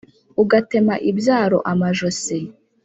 ugatema 0.41 0.95
ibyaro 1.09 1.57
amajosi. 1.71 2.39